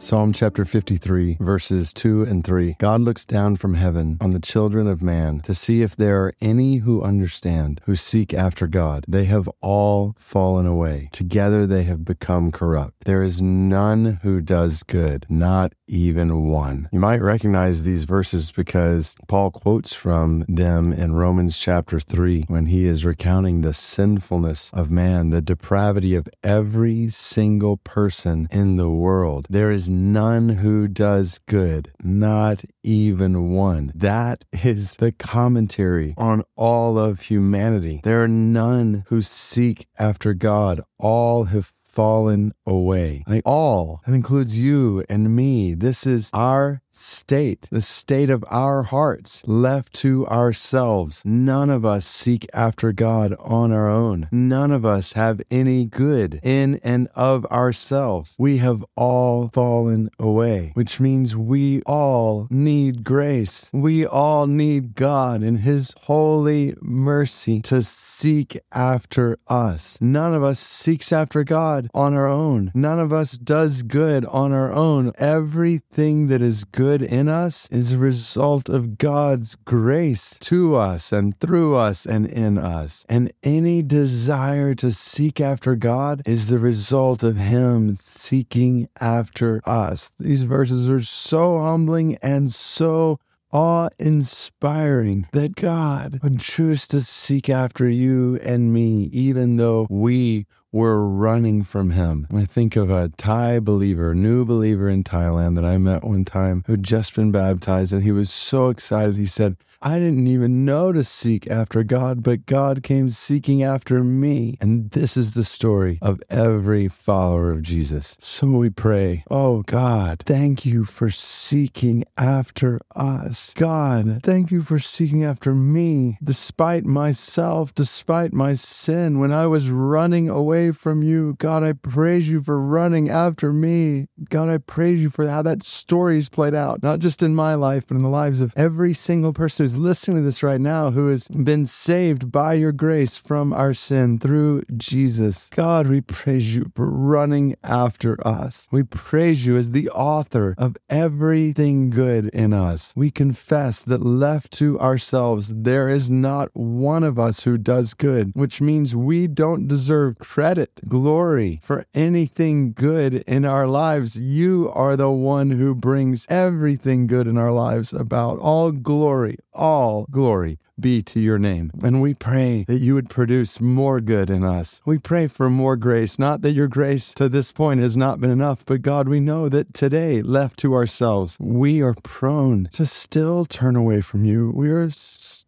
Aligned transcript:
Psalm 0.00 0.32
chapter 0.32 0.64
53, 0.64 1.36
verses 1.40 1.92
2 1.92 2.22
and 2.22 2.42
3. 2.42 2.76
God 2.78 3.02
looks 3.02 3.26
down 3.26 3.56
from 3.56 3.74
heaven 3.74 4.16
on 4.18 4.30
the 4.30 4.40
children 4.40 4.86
of 4.86 5.02
man 5.02 5.40
to 5.40 5.52
see 5.52 5.82
if 5.82 5.94
there 5.94 6.24
are 6.24 6.32
any 6.40 6.76
who 6.76 7.02
understand, 7.02 7.82
who 7.84 7.94
seek 7.94 8.32
after 8.32 8.66
God. 8.66 9.04
They 9.06 9.26
have 9.26 9.46
all 9.60 10.14
fallen 10.18 10.64
away. 10.64 11.10
Together 11.12 11.66
they 11.66 11.82
have 11.82 12.02
become 12.02 12.50
corrupt. 12.50 13.04
There 13.04 13.22
is 13.22 13.42
none 13.42 14.20
who 14.22 14.40
does 14.40 14.84
good, 14.84 15.26
not 15.28 15.74
even 15.86 16.46
one. 16.48 16.88
You 16.92 17.00
might 17.00 17.20
recognize 17.20 17.82
these 17.82 18.04
verses 18.04 18.52
because 18.52 19.16
Paul 19.28 19.50
quotes 19.50 19.92
from 19.92 20.46
them 20.48 20.94
in 20.94 21.12
Romans 21.12 21.58
chapter 21.58 22.00
3 22.00 22.44
when 22.48 22.66
he 22.66 22.86
is 22.86 23.04
recounting 23.04 23.60
the 23.60 23.74
sinfulness 23.74 24.70
of 24.72 24.90
man, 24.90 25.28
the 25.28 25.42
depravity 25.42 26.14
of 26.14 26.26
every 26.42 27.08
single 27.08 27.76
person 27.76 28.48
in 28.50 28.76
the 28.76 28.88
world. 28.88 29.46
There 29.50 29.70
is 29.70 29.89
none 29.90 30.48
who 30.48 30.88
does 30.88 31.38
good, 31.46 31.92
not 32.02 32.64
even 32.82 33.50
one. 33.50 33.92
That 33.94 34.44
is 34.52 34.96
the 34.96 35.12
commentary 35.12 36.14
on 36.16 36.44
all 36.56 36.98
of 36.98 37.22
humanity. 37.22 38.00
There 38.02 38.22
are 38.22 38.28
none 38.28 39.04
who 39.08 39.20
seek 39.20 39.86
after 39.98 40.32
God. 40.32 40.80
All 40.98 41.44
have 41.44 41.66
fallen 41.66 42.52
away. 42.66 43.24
Like 43.26 43.42
all, 43.44 44.00
that 44.06 44.14
includes 44.14 44.58
you 44.58 45.04
and 45.08 45.34
me. 45.34 45.74
This 45.74 46.06
is 46.06 46.30
our 46.32 46.82
state, 46.90 47.68
the 47.70 47.80
state 47.80 48.28
of 48.28 48.44
our 48.50 48.82
hearts, 48.82 49.46
left 49.46 49.92
to 49.92 50.26
ourselves. 50.26 51.22
None 51.24 51.70
of 51.70 51.84
us 51.84 52.06
seek 52.06 52.46
after 52.52 52.92
God 52.92 53.34
on 53.38 53.72
our 53.72 53.88
own. 53.88 54.28
None 54.32 54.72
of 54.72 54.84
us 54.84 55.12
have 55.12 55.40
any 55.50 55.86
good 55.86 56.40
in 56.42 56.80
and 56.82 57.08
of 57.14 57.46
ourselves. 57.46 58.36
We 58.38 58.58
have 58.58 58.84
all 58.96 59.48
fallen 59.48 60.10
away, 60.18 60.72
which 60.74 61.00
means 61.00 61.36
we 61.36 61.82
all 61.82 62.48
need 62.50 63.04
grace. 63.04 63.70
We 63.72 64.04
all 64.04 64.46
need 64.46 64.94
God 64.94 65.42
and 65.42 65.60
His 65.60 65.94
holy 66.02 66.74
mercy 66.80 67.60
to 67.62 67.82
seek 67.82 68.58
after 68.72 69.38
us. 69.48 69.98
None 70.00 70.34
of 70.34 70.42
us 70.42 70.58
seeks 70.58 71.12
after 71.12 71.44
God 71.44 71.88
on 71.94 72.14
our 72.14 72.28
own. 72.28 72.72
None 72.74 72.98
of 72.98 73.12
us 73.12 73.32
does 73.32 73.82
good 73.82 74.24
on 74.26 74.52
our 74.52 74.72
own. 74.72 75.12
Everything 75.18 76.26
that 76.26 76.42
is 76.42 76.64
good 76.64 76.79
good 76.80 77.02
in 77.02 77.28
us 77.28 77.68
is 77.70 77.92
a 77.92 77.98
result 77.98 78.70
of 78.70 78.96
God's 78.96 79.54
grace 79.54 80.38
to 80.38 80.76
us 80.76 81.12
and 81.12 81.38
through 81.38 81.76
us 81.76 82.06
and 82.06 82.26
in 82.26 82.56
us. 82.56 83.04
And 83.06 83.30
any 83.42 83.82
desire 83.82 84.74
to 84.76 84.90
seek 84.90 85.42
after 85.42 85.76
God 85.76 86.22
is 86.24 86.48
the 86.48 86.58
result 86.58 87.22
of 87.22 87.36
Him 87.36 87.96
seeking 87.96 88.88
after 88.98 89.60
us. 89.66 90.14
These 90.18 90.44
verses 90.44 90.88
are 90.88 91.02
so 91.02 91.58
humbling 91.58 92.16
and 92.22 92.50
so 92.50 93.18
awe 93.52 93.90
inspiring 93.98 95.26
that 95.32 95.56
God 95.56 96.20
would 96.22 96.40
choose 96.40 96.86
to 96.88 97.02
seek 97.02 97.50
after 97.50 97.90
you 97.90 98.36
and 98.42 98.72
me, 98.72 99.10
even 99.12 99.58
though 99.58 99.86
we 99.90 100.46
were 100.72 101.06
running 101.06 101.62
from 101.62 101.90
him. 101.90 102.26
I 102.34 102.44
think 102.44 102.76
of 102.76 102.90
a 102.90 103.10
Thai 103.16 103.60
believer, 103.60 104.14
new 104.14 104.44
believer 104.44 104.88
in 104.88 105.02
Thailand 105.02 105.56
that 105.56 105.64
I 105.64 105.78
met 105.78 106.04
one 106.04 106.24
time 106.24 106.62
who'd 106.66 106.84
just 106.84 107.14
been 107.16 107.32
baptized, 107.32 107.92
and 107.92 108.02
he 108.02 108.12
was 108.12 108.30
so 108.30 108.68
excited. 108.68 109.16
He 109.16 109.26
said, 109.26 109.56
I 109.82 109.98
didn't 109.98 110.26
even 110.26 110.64
know 110.64 110.92
to 110.92 111.02
seek 111.02 111.50
after 111.50 111.82
God, 111.82 112.22
but 112.22 112.46
God 112.46 112.82
came 112.82 113.10
seeking 113.10 113.62
after 113.62 114.04
me. 114.04 114.58
And 114.60 114.90
this 114.90 115.16
is 115.16 115.32
the 115.32 115.44
story 115.44 115.98
of 116.02 116.20
every 116.28 116.86
follower 116.86 117.50
of 117.50 117.62
Jesus. 117.62 118.16
So 118.20 118.46
we 118.46 118.70
pray, 118.70 119.24
Oh 119.30 119.62
God, 119.62 120.22
thank 120.24 120.66
you 120.66 120.84
for 120.84 121.10
seeking 121.10 122.04
after 122.18 122.78
us. 122.94 123.54
God, 123.54 124.20
thank 124.22 124.50
you 124.50 124.62
for 124.62 124.78
seeking 124.78 125.24
after 125.24 125.54
me, 125.54 126.18
despite 126.22 126.84
myself, 126.84 127.74
despite 127.74 128.32
my 128.32 128.54
sin, 128.54 129.18
when 129.18 129.32
I 129.32 129.46
was 129.46 129.70
running 129.70 130.28
away 130.28 130.59
away 130.60 130.72
from 130.72 131.02
you. 131.02 131.34
God, 131.38 131.62
I 131.62 131.72
praise 131.72 132.28
you 132.28 132.42
for 132.42 132.60
running 132.60 133.08
after 133.08 133.52
me. 133.52 134.06
God, 134.28 134.48
I 134.48 134.58
praise 134.58 135.02
you 135.02 135.10
for 135.10 135.26
how 135.26 135.42
that 135.42 135.62
story 135.62 136.18
is 136.18 136.28
played 136.28 136.54
out, 136.54 136.82
not 136.82 136.98
just 136.98 137.22
in 137.22 137.34
my 137.34 137.54
life, 137.54 137.86
but 137.86 137.96
in 137.96 138.02
the 138.02 138.08
lives 138.08 138.40
of 138.40 138.52
every 138.56 138.92
single 138.92 139.32
person 139.32 139.64
who's 139.64 139.78
listening 139.78 140.18
to 140.18 140.22
this 140.22 140.42
right 140.42 140.60
now 140.60 140.90
who 140.90 141.08
has 141.08 141.28
been 141.28 141.64
saved 141.64 142.30
by 142.30 142.54
your 142.54 142.72
grace 142.72 143.16
from 143.16 143.52
our 143.52 143.72
sin 143.72 144.18
through 144.18 144.62
Jesus. 144.76 145.48
God, 145.50 145.86
we 145.86 146.00
praise 146.00 146.54
you 146.54 146.70
for 146.74 146.90
running 146.90 147.56
after 147.64 148.16
us. 148.26 148.68
We 148.70 148.82
praise 148.82 149.46
you 149.46 149.56
as 149.56 149.70
the 149.70 149.88
author 149.90 150.54
of 150.58 150.76
everything 150.88 151.90
good 151.90 152.26
in 152.26 152.52
us. 152.52 152.92
We 152.94 153.10
confess 153.10 153.80
that 153.84 154.02
left 154.02 154.52
to 154.54 154.78
ourselves, 154.78 155.52
there 155.54 155.88
is 155.88 156.10
not 156.10 156.50
one 156.52 157.04
of 157.04 157.18
us 157.18 157.44
who 157.44 157.56
does 157.56 157.94
good, 157.94 158.32
which 158.34 158.60
means 158.60 158.94
we 158.94 159.26
don't 159.26 159.66
deserve 159.66 160.18
credit 160.18 160.49
credit, 160.50 160.80
glory 160.88 161.60
for 161.62 161.84
anything 161.94 162.72
good 162.72 163.14
in 163.28 163.44
our 163.44 163.68
lives. 163.68 164.18
You 164.18 164.68
are 164.74 164.96
the 164.96 165.08
one 165.08 165.50
who 165.50 165.76
brings 165.76 166.26
everything 166.28 167.06
good 167.06 167.28
in 167.28 167.38
our 167.38 167.52
lives 167.52 167.92
about. 167.92 168.40
All 168.40 168.72
glory, 168.72 169.36
all 169.52 170.06
glory 170.10 170.58
be 170.80 171.02
to 171.02 171.20
your 171.20 171.38
name. 171.38 171.70
And 171.84 172.02
we 172.02 172.14
pray 172.14 172.64
that 172.66 172.78
you 172.78 172.94
would 172.94 173.10
produce 173.10 173.60
more 173.60 174.00
good 174.00 174.30
in 174.30 174.42
us. 174.42 174.80
We 174.84 174.98
pray 174.98 175.28
for 175.28 175.50
more 175.50 175.76
grace, 175.76 176.18
not 176.18 176.42
that 176.42 176.54
your 176.54 176.68
grace 176.68 177.14
to 177.14 177.28
this 177.28 177.52
point 177.52 177.80
has 177.80 177.96
not 177.96 178.20
been 178.20 178.30
enough, 178.30 178.64
but 178.64 178.82
God, 178.82 179.08
we 179.08 179.20
know 179.20 179.48
that 179.48 179.74
today, 179.74 180.22
left 180.22 180.58
to 180.60 180.74
ourselves, 180.74 181.36
we 181.38 181.82
are 181.82 181.94
prone 182.02 182.68
to 182.72 182.86
still 182.86 183.44
turn 183.44 183.76
away 183.76 184.00
from 184.00 184.24
you. 184.24 184.50
We 184.54 184.70
are 184.70 184.90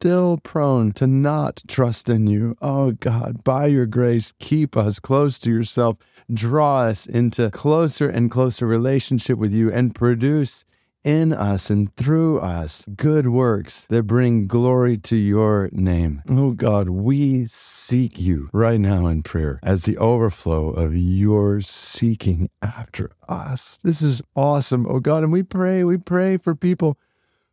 still 0.00 0.38
prone 0.38 0.92
to 0.92 1.06
not 1.06 1.62
trust 1.68 2.08
in 2.08 2.26
you. 2.26 2.56
Oh 2.62 2.92
God, 2.92 3.44
by 3.44 3.66
your 3.66 3.84
grace, 3.84 4.32
keep 4.38 4.74
us 4.74 4.98
close 4.98 5.38
to 5.40 5.50
yourself. 5.50 6.24
Draw 6.32 6.84
us 6.84 7.06
into 7.06 7.50
closer 7.50 8.08
and 8.08 8.30
closer 8.30 8.66
relationship 8.66 9.36
with 9.36 9.52
you 9.52 9.70
and 9.70 9.94
produce 9.94 10.64
in 11.04 11.34
us 11.34 11.68
and 11.68 11.94
through 11.96 12.40
us 12.40 12.86
good 12.96 13.28
works 13.28 13.84
that 13.90 14.04
bring 14.04 14.46
glory 14.46 14.96
to 14.96 15.16
your 15.16 15.68
name. 15.70 16.22
Oh 16.30 16.52
God, 16.52 16.88
we 16.88 17.44
seek 17.44 18.18
you 18.18 18.48
right 18.54 18.80
now 18.80 19.06
in 19.06 19.22
prayer 19.22 19.60
as 19.62 19.82
the 19.82 19.98
overflow 19.98 20.70
of 20.70 20.96
your 20.96 21.60
seeking 21.60 22.48
after 22.62 23.10
us. 23.28 23.78
This 23.84 24.00
is 24.00 24.22
awesome, 24.34 24.86
oh 24.88 25.00
God. 25.00 25.24
And 25.24 25.32
we 25.32 25.42
pray, 25.42 25.84
we 25.84 25.98
pray 25.98 26.38
for 26.38 26.54
people 26.54 26.96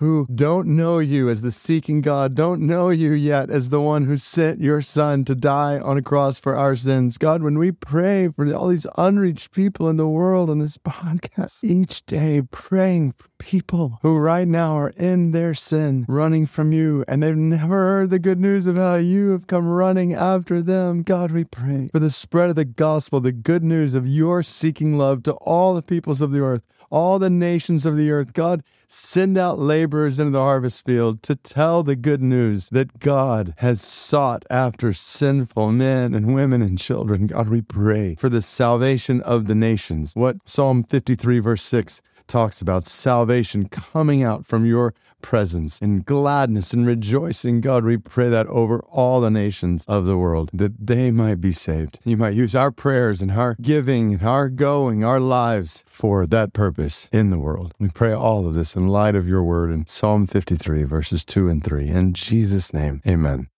who 0.00 0.26
don't 0.34 0.66
know 0.66 0.98
you 0.98 1.28
as 1.28 1.42
the 1.42 1.52
seeking 1.52 2.00
God, 2.00 2.34
don't 2.34 2.62
know 2.62 2.88
you 2.88 3.12
yet 3.12 3.50
as 3.50 3.68
the 3.68 3.82
one 3.82 4.04
who 4.06 4.16
sent 4.16 4.58
your 4.58 4.80
son 4.80 5.26
to 5.26 5.34
die 5.34 5.78
on 5.78 5.98
a 5.98 6.02
cross 6.02 6.40
for 6.40 6.56
our 6.56 6.74
sins. 6.74 7.18
God, 7.18 7.42
when 7.42 7.58
we 7.58 7.70
pray 7.70 8.30
for 8.34 8.50
all 8.54 8.68
these 8.68 8.86
unreached 8.96 9.52
people 9.52 9.90
in 9.90 9.98
the 9.98 10.08
world 10.08 10.48
on 10.48 10.58
this 10.58 10.78
podcast, 10.78 11.62
each 11.62 12.06
day 12.06 12.40
praying 12.50 13.12
for 13.12 13.28
people 13.36 13.98
who 14.00 14.16
right 14.16 14.48
now 14.48 14.74
are 14.76 14.92
in 14.96 15.32
their 15.32 15.52
sin, 15.52 16.06
running 16.08 16.46
from 16.46 16.72
you, 16.72 17.04
and 17.06 17.22
they've 17.22 17.36
never 17.36 17.86
heard 17.86 18.08
the 18.08 18.18
good 18.18 18.40
news 18.40 18.66
of 18.66 18.76
how 18.76 18.94
you 18.94 19.32
have 19.32 19.46
come 19.46 19.68
running 19.68 20.14
after 20.14 20.62
them. 20.62 21.02
God, 21.02 21.30
we 21.30 21.44
pray 21.44 21.88
for 21.92 21.98
the 21.98 22.08
spread 22.10 22.48
of 22.48 22.56
the 22.56 22.64
gospel, 22.64 23.20
the 23.20 23.32
good 23.32 23.62
news 23.62 23.94
of 23.94 24.08
your 24.08 24.42
seeking 24.42 24.96
love 24.96 25.22
to 25.24 25.32
all 25.32 25.74
the 25.74 25.82
peoples 25.82 26.22
of 26.22 26.32
the 26.32 26.40
earth, 26.40 26.62
all 26.90 27.18
the 27.18 27.28
nations 27.28 27.84
of 27.84 27.98
the 27.98 28.10
earth. 28.10 28.32
God, 28.32 28.62
send 28.86 29.36
out 29.36 29.58
laborers 29.90 30.20
into 30.20 30.30
the 30.30 30.40
harvest 30.40 30.86
field 30.86 31.20
to 31.20 31.34
tell 31.34 31.82
the 31.82 31.96
good 31.96 32.22
news 32.22 32.68
that 32.68 33.00
God 33.00 33.54
has 33.56 33.80
sought 33.80 34.44
after 34.48 34.92
sinful 34.92 35.72
men 35.72 36.14
and 36.14 36.32
women 36.32 36.62
and 36.62 36.78
children. 36.78 37.26
God, 37.26 37.48
we 37.48 37.60
pray 37.60 38.14
for 38.14 38.28
the 38.28 38.40
salvation 38.40 39.20
of 39.22 39.48
the 39.48 39.56
nations. 39.56 40.12
What 40.14 40.48
Psalm 40.48 40.84
53, 40.84 41.40
verse 41.40 41.62
6 41.64 42.02
talks 42.26 42.60
about 42.60 42.84
salvation 42.84 43.68
coming 43.68 44.22
out 44.22 44.44
from 44.46 44.64
your 44.64 44.94
presence 45.22 45.80
in 45.80 46.00
gladness 46.00 46.72
and 46.72 46.86
rejoicing. 46.86 47.60
God, 47.60 47.84
we 47.84 47.96
pray 47.96 48.28
that 48.28 48.46
over 48.46 48.80
all 48.90 49.20
the 49.20 49.30
nations 49.30 49.84
of 49.86 50.06
the 50.06 50.16
world, 50.16 50.50
that 50.52 50.86
they 50.86 51.10
might 51.10 51.40
be 51.40 51.52
saved. 51.52 51.98
You 52.04 52.16
might 52.16 52.34
use 52.34 52.54
our 52.54 52.70
prayers 52.70 53.22
and 53.22 53.32
our 53.32 53.56
giving 53.60 54.14
and 54.14 54.22
our 54.22 54.48
going, 54.48 55.04
our 55.04 55.20
lives 55.20 55.84
for 55.86 56.26
that 56.26 56.52
purpose 56.52 57.08
in 57.12 57.30
the 57.30 57.38
world. 57.38 57.74
We 57.78 57.88
pray 57.88 58.12
all 58.12 58.46
of 58.46 58.54
this 58.54 58.76
in 58.76 58.88
light 58.88 59.14
of 59.14 59.28
your 59.28 59.42
word 59.42 59.70
in 59.70 59.86
Psalm 59.86 60.26
53, 60.26 60.84
verses 60.84 61.24
2 61.24 61.48
and 61.48 61.62
3. 61.62 61.88
In 61.88 62.12
Jesus' 62.12 62.72
name, 62.72 63.00
amen. 63.06 63.48